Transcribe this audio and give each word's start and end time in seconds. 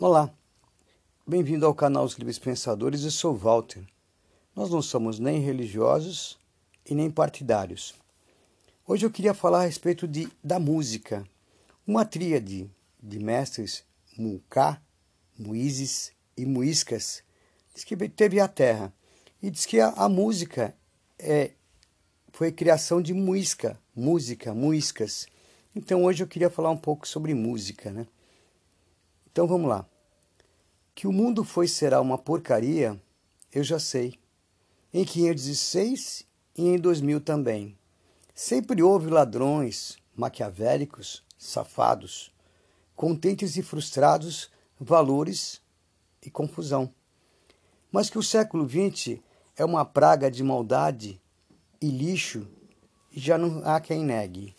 Olá, 0.00 0.28
bem-vindo 1.24 1.64
ao 1.64 1.72
canal 1.72 2.04
Os 2.04 2.14
Livres 2.14 2.36
Pensadores, 2.36 3.04
eu 3.04 3.12
sou 3.12 3.32
Walter. 3.32 3.84
Nós 4.52 4.68
não 4.68 4.82
somos 4.82 5.20
nem 5.20 5.38
religiosos 5.38 6.36
e 6.84 6.96
nem 6.96 7.08
partidários. 7.08 7.94
Hoje 8.84 9.06
eu 9.06 9.10
queria 9.10 9.32
falar 9.32 9.60
a 9.60 9.66
respeito 9.66 10.08
de, 10.08 10.28
da 10.42 10.58
música, 10.58 11.24
uma 11.86 12.04
tríade 12.04 12.68
de 13.00 13.18
mestres, 13.20 13.84
Muká, 14.18 14.82
Muízes 15.38 16.10
e 16.36 16.44
Muíscas, 16.44 17.22
diz 17.72 17.84
que 17.84 17.96
teve 18.08 18.40
a 18.40 18.48
Terra 18.48 18.92
e 19.40 19.48
diz 19.48 19.64
que 19.64 19.78
a, 19.78 19.90
a 19.90 20.08
música 20.08 20.74
é, 21.16 21.52
foi 22.32 22.50
criação 22.50 23.00
de 23.00 23.14
muisca, 23.14 23.78
música, 23.94 24.52
muiscas. 24.52 25.28
Então 25.72 26.02
hoje 26.02 26.20
eu 26.20 26.26
queria 26.26 26.50
falar 26.50 26.72
um 26.72 26.76
pouco 26.76 27.06
sobre 27.06 27.32
música, 27.32 27.92
né? 27.92 28.08
Então 29.34 29.48
vamos 29.48 29.68
lá. 29.68 29.84
Que 30.94 31.08
o 31.08 31.12
mundo 31.12 31.42
foi 31.42 31.66
será 31.66 32.00
uma 32.00 32.16
porcaria, 32.16 33.02
eu 33.52 33.64
já 33.64 33.80
sei. 33.80 34.14
Em 34.92 35.04
516 35.04 36.24
e 36.56 36.68
em 36.68 36.78
2000 36.78 37.20
também. 37.20 37.76
Sempre 38.32 38.80
houve 38.80 39.10
ladrões, 39.10 39.98
maquiavélicos, 40.14 41.24
safados, 41.36 42.32
contentes 42.94 43.56
e 43.56 43.62
frustrados, 43.64 44.52
valores 44.78 45.60
e 46.24 46.30
confusão. 46.30 46.94
Mas 47.90 48.08
que 48.08 48.18
o 48.18 48.22
século 48.22 48.68
XX 48.68 49.18
é 49.56 49.64
uma 49.64 49.84
praga 49.84 50.30
de 50.30 50.44
maldade 50.44 51.20
e 51.82 51.88
lixo, 51.88 52.46
já 53.10 53.36
não 53.36 53.62
há 53.64 53.80
quem 53.80 54.04
negue. 54.04 54.54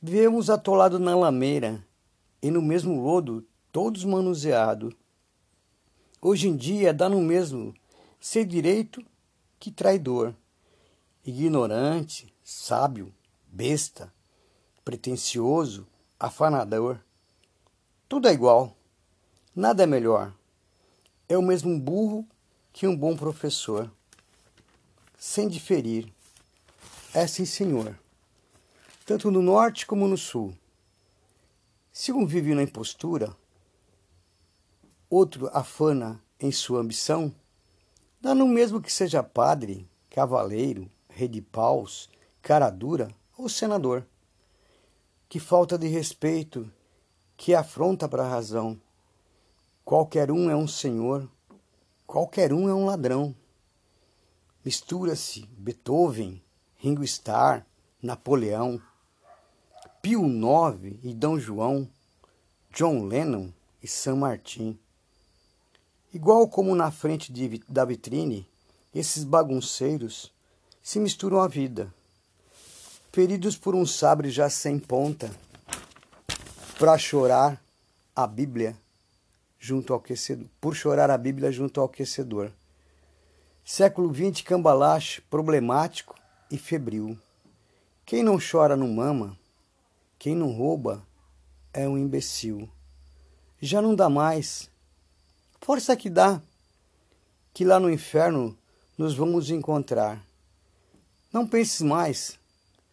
Vivemos 0.00 0.48
atolados 0.48 0.98
na 0.98 1.14
lameira 1.14 1.86
e 2.40 2.50
no 2.50 2.62
mesmo 2.62 2.98
lodo 2.98 3.46
todos 3.74 4.04
manuseados. 4.04 4.94
Hoje 6.22 6.46
em 6.46 6.56
dia 6.56 6.94
dá 6.94 7.08
no 7.08 7.20
mesmo 7.20 7.74
ser 8.20 8.44
direito 8.44 9.04
que 9.58 9.68
traidor, 9.68 10.32
ignorante, 11.26 12.32
sábio, 12.44 13.12
besta, 13.48 14.14
pretensioso, 14.84 15.84
afanador. 16.20 17.00
Tudo 18.08 18.28
é 18.28 18.32
igual, 18.32 18.76
nada 19.56 19.82
é 19.82 19.86
melhor. 19.86 20.32
É 21.28 21.36
o 21.36 21.42
mesmo 21.42 21.76
burro 21.76 22.24
que 22.72 22.86
um 22.86 22.96
bom 22.96 23.16
professor, 23.16 23.90
sem 25.18 25.48
diferir. 25.48 26.12
É 27.12 27.26
sim, 27.26 27.44
senhor, 27.44 27.98
tanto 29.04 29.32
no 29.32 29.42
norte 29.42 29.84
como 29.84 30.06
no 30.06 30.16
sul. 30.16 30.56
Se 31.92 32.12
um 32.12 32.24
vive 32.24 32.54
na 32.54 32.62
impostura, 32.62 33.36
outro 35.14 35.48
afana 35.52 36.20
em 36.40 36.50
sua 36.50 36.80
ambição, 36.80 37.32
dá 38.20 38.34
no 38.34 38.48
mesmo 38.48 38.80
que 38.80 38.92
seja 38.92 39.22
padre, 39.22 39.88
cavaleiro, 40.10 40.90
rei 41.08 41.28
de 41.28 41.40
paus, 41.40 42.10
cara 42.42 42.68
dura 42.68 43.08
ou 43.38 43.48
senador. 43.48 44.04
Que 45.28 45.38
falta 45.38 45.78
de 45.78 45.86
respeito, 45.86 46.68
que 47.36 47.54
afronta 47.54 48.08
para 48.08 48.24
a 48.24 48.28
razão. 48.28 48.80
Qualquer 49.84 50.32
um 50.32 50.50
é 50.50 50.56
um 50.56 50.66
senhor, 50.66 51.30
qualquer 52.06 52.52
um 52.52 52.68
é 52.68 52.74
um 52.74 52.84
ladrão. 52.84 53.34
Mistura-se 54.64 55.46
Beethoven, 55.56 56.42
Ringo 56.76 57.04
Starr, 57.04 57.64
Napoleão, 58.02 58.82
Pio 60.02 60.26
IX 60.26 60.98
e 61.04 61.14
Dom 61.14 61.38
João, 61.38 61.88
John 62.72 63.04
Lennon 63.04 63.52
e 63.80 63.86
San 63.86 64.16
Martin. 64.16 64.78
Igual 66.14 66.46
como 66.46 66.76
na 66.76 66.92
frente 66.92 67.32
de, 67.32 67.60
da 67.68 67.84
vitrine, 67.84 68.46
esses 68.94 69.24
bagunceiros 69.24 70.32
se 70.80 71.00
misturam 71.00 71.40
à 71.40 71.48
vida, 71.48 71.92
feridos 73.10 73.56
por 73.56 73.74
um 73.74 73.84
sabre 73.84 74.30
já 74.30 74.48
sem 74.48 74.78
ponta, 74.78 75.28
para 76.78 76.96
chorar 76.96 77.60
a 78.14 78.28
Bíblia 78.28 78.76
junto 79.58 79.92
ao 79.92 79.98
aquecedor, 79.98 80.46
por 80.60 80.76
chorar 80.76 81.10
a 81.10 81.18
Bíblia 81.18 81.50
junto 81.50 81.80
ao 81.80 81.86
aquecedor. 81.86 82.52
Século 83.64 84.14
XX 84.14 84.40
cambalache, 84.42 85.20
problemático 85.22 86.14
e 86.48 86.56
febril. 86.56 87.18
Quem 88.06 88.22
não 88.22 88.38
chora 88.38 88.76
não 88.76 88.86
mama, 88.86 89.36
quem 90.16 90.36
não 90.36 90.52
rouba 90.52 91.02
é 91.72 91.88
um 91.88 91.98
imbecil. 91.98 92.68
Já 93.60 93.82
não 93.82 93.96
dá 93.96 94.08
mais 94.08 94.70
Força 95.64 95.96
que 95.96 96.10
dá, 96.10 96.42
que 97.54 97.64
lá 97.64 97.80
no 97.80 97.90
inferno 97.90 98.54
nos 98.98 99.14
vamos 99.14 99.48
encontrar. 99.48 100.22
Não 101.32 101.48
penses 101.48 101.80
mais, 101.80 102.38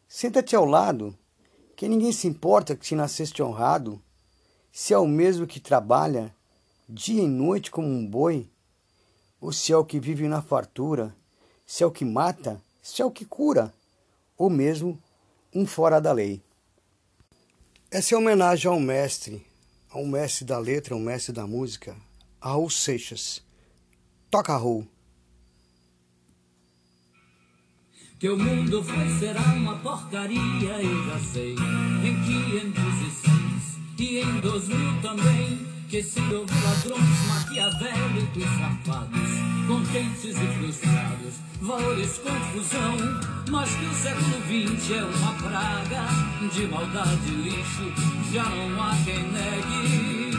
senta-te 0.08 0.56
ao 0.56 0.64
lado, 0.64 1.14
que 1.76 1.90
ninguém 1.90 2.14
se 2.14 2.28
importa 2.28 2.74
que 2.74 2.88
se 2.88 2.96
nasceste 2.96 3.44
honrado, 3.44 4.02
se 4.72 4.94
é 4.94 4.98
o 4.98 5.06
mesmo 5.06 5.46
que 5.46 5.60
trabalha 5.60 6.34
dia 6.88 7.22
e 7.22 7.28
noite 7.28 7.70
como 7.70 7.90
um 7.90 8.08
boi, 8.08 8.50
ou 9.42 9.52
se 9.52 9.74
é 9.74 9.76
o 9.76 9.84
que 9.84 10.00
vive 10.00 10.30
na 10.30 10.42
fartura, 10.42 11.14
se 11.68 11.84
é 11.84 11.86
o 11.86 11.92
que 11.92 12.06
mata, 12.06 12.58
se 12.82 13.02
é 13.02 13.06
o 13.06 13.12
que 13.12 13.26
cura, 13.26 13.74
ou 14.38 14.50
mesmo 14.50 14.98
um 15.54 15.66
fora 15.66 16.00
da 16.00 16.14
lei. 16.14 16.42
Essa 17.92 18.16
é 18.16 18.18
homenagem 18.18 18.72
ao 18.72 18.80
mestre, 18.80 19.46
ao 19.90 20.06
mestre 20.06 20.46
da 20.46 20.58
letra, 20.58 20.94
ao 20.94 21.02
mestre 21.02 21.34
da 21.34 21.46
música, 21.46 21.98
Raul 22.42 22.72
Seixas. 22.72 23.40
Toca, 24.32 24.58
Raul. 24.58 24.88
Teu 28.20 28.36
mundo 28.38 28.84
foi 28.84 29.10
será 29.20 29.42
uma 29.54 29.78
porcaria, 29.78 30.82
eu 30.82 31.06
já 31.06 31.20
sei. 31.20 31.54
Em 31.54 32.24
506 32.24 33.78
e 34.00 34.20
em 34.20 34.40
2000 34.40 35.02
também. 35.02 35.72
Que 35.88 36.02
se 36.02 36.22
ladrões 36.22 37.28
maquiavélicos 37.28 38.44
safados, 38.44 39.30
contentes 39.68 40.24
e 40.24 40.48
frustrados, 40.58 41.34
valores 41.60 42.18
confusão. 42.20 42.98
Mas 43.52 43.70
que 43.76 43.86
o 43.86 43.94
século 43.94 44.78
XX 44.78 44.92
é 44.92 45.04
uma 45.04 45.34
praga 45.34 46.08
de 46.54 46.66
maldade 46.68 47.28
e 47.28 47.50
lixo, 47.50 47.92
já 48.32 48.46
não 48.46 48.82
há 48.82 48.96
quem 49.04 49.22
negue. 49.32 50.32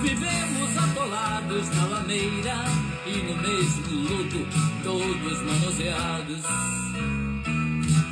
Vivemos 0.00 0.63
atolados 0.84 1.68
na 1.70 1.86
lameira 1.86 2.64
e 3.06 3.16
no 3.22 3.36
mesmo 3.36 3.96
luto, 4.08 4.46
todos 4.82 5.42
manuseados. 5.42 6.42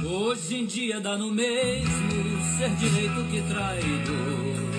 Hoje 0.05 0.57
em 0.57 0.67
dia 0.67 1.01
dá 1.01 1.17
no 1.17 1.31
mesmo 1.31 2.41
ser 2.57 2.71
direito 2.77 3.25
que 3.31 3.43
traidor. 3.43 4.73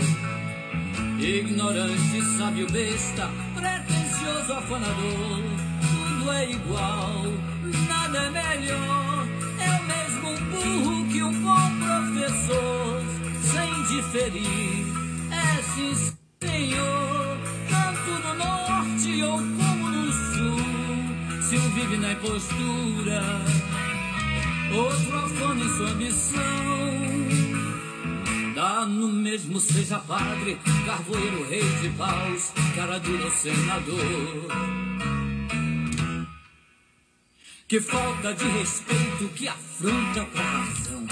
Ignorante, 1.20 2.22
sábio, 2.38 2.68
besta, 2.72 3.30
pretensioso, 3.56 4.54
afanador. 4.54 5.44
Tudo 5.82 6.32
é 6.32 6.52
igual, 6.52 7.24
nada 7.88 8.18
é 8.18 8.30
melhor. 8.30 9.28
É 9.60 9.70
o 9.80 9.84
mesmo 9.94 10.30
burro 10.52 11.08
que 11.08 11.24
um 11.24 11.44
bom 11.44 11.70
professor, 11.80 13.02
sem 13.44 13.84
diferir. 13.84 14.86
É 15.32 15.62
sincero. 15.62 16.93
Um 21.58 21.70
vive 21.70 21.98
na 21.98 22.14
impostura, 22.14 23.22
outro 24.74 25.18
afana 25.18 25.64
em 25.64 25.70
sua 25.70 25.90
ambição. 25.90 26.44
Dá 28.56 28.86
no 28.86 29.08
mesmo, 29.08 29.60
seja 29.60 30.00
padre, 30.00 30.58
carvoeiro, 30.86 31.48
rei 31.50 31.64
de 31.82 31.90
paus, 31.90 32.54
cara 32.76 33.00
dura 33.00 33.30
senador. 33.32 34.48
Que 37.68 37.82
falta 37.82 38.34
de 38.34 38.46
respeito, 38.46 39.30
que 39.36 39.48
afronta 39.48 40.26
pra 40.26 40.44
razão. 40.44 41.08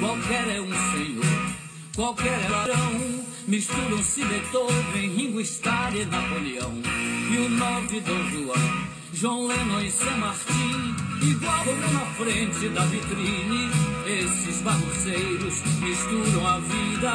Qualquer 0.00 0.48
é 0.48 0.60
um 0.60 0.72
senhor, 0.92 1.56
qualquer 1.94 2.44
é 2.44 2.48
ladrão 2.48 3.24
Misturam-se 3.46 4.24
Beethoven, 4.24 5.10
Ringo 5.10 5.40
Starr 5.42 5.94
e 5.94 6.06
Napoleão. 6.06 6.72
E 7.30 7.36
o 7.36 7.48
nove 7.50 8.00
Dom 8.00 8.24
João, 8.30 8.83
João 9.14 9.46
Lennon 9.46 9.80
e 9.80 9.90
San 9.92 10.16
Martin. 10.16 10.96
Igual 11.22 11.64
como 11.64 11.92
na 11.92 12.00
frente 12.16 12.68
da 12.70 12.84
vitrine, 12.86 13.70
esses 14.06 14.60
bagunceiros 14.60 15.62
misturam 15.80 16.46
a 16.46 16.58
vida. 16.58 17.12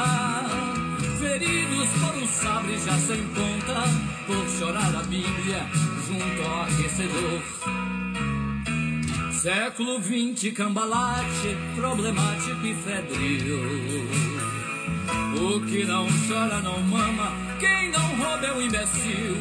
Feridos 1.20 1.90
por 2.00 2.24
um 2.24 2.28
sabre 2.28 2.78
já 2.78 2.98
sem 3.00 3.22
ponta, 3.28 3.84
por 4.26 4.50
chorar 4.50 4.96
a 4.96 5.04
Bíblia 5.04 5.68
junto 6.08 6.42
ao 6.50 6.62
aquecedor. 6.64 7.42
Século 9.34 10.02
XX, 10.02 10.54
cambalache, 10.54 11.58
problemático 11.76 12.66
e 12.66 12.76
febril. 12.76 13.60
O 15.36 15.60
que 15.66 15.84
não 15.84 16.08
chora 16.28 16.62
não 16.62 16.82
mama, 16.82 17.34
quem 17.60 17.92
não 17.92 18.16
rouba 18.16 18.46
é 18.46 18.54
um 18.54 18.62
imbecil. 18.62 19.36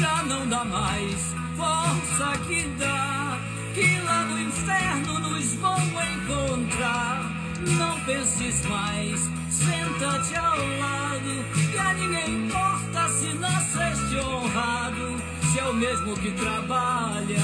Já 0.00 0.22
não 0.22 0.48
dá 0.48 0.64
mais 0.64 1.38
força 1.58 2.38
que 2.46 2.62
dá, 2.78 3.40
que 3.74 3.98
lá 4.04 4.22
no 4.22 4.40
inferno 4.40 5.18
nos 5.18 5.54
vão 5.54 5.76
encontrar. 5.76 7.34
Não 7.76 8.00
penses 8.02 8.64
mais, 8.66 9.28
senta-te 9.50 10.36
ao 10.36 10.56
lado, 10.56 11.44
que 11.72 11.76
a 11.76 11.92
ninguém 11.94 12.46
importa 12.46 13.08
se 13.08 13.34
nasceste 13.34 14.16
honrado, 14.16 15.20
se 15.50 15.58
é 15.58 15.64
o 15.64 15.74
mesmo 15.74 16.16
que 16.16 16.30
trabalha, 16.30 17.42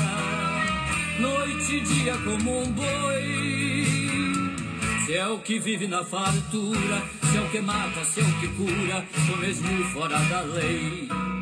noite 1.19 1.77
e 1.77 1.81
dia 1.81 2.17
como 2.19 2.63
um 2.63 2.71
boi. 2.71 4.45
Se 5.05 5.15
é 5.15 5.27
o 5.27 5.39
que 5.39 5.59
vive 5.59 5.89
na 5.89 6.05
fartura, 6.05 7.03
se 7.31 7.37
é 7.37 7.41
o 7.41 7.51
que 7.51 7.61
mata, 7.61 8.05
se 8.05 8.21
é 8.21 8.23
o 8.23 8.33
que 8.41 8.49
cura, 8.49 9.05
o 9.35 9.37
mesmo 9.39 9.85
fora 9.93 10.19
da 10.19 10.41
lei. 10.43 11.34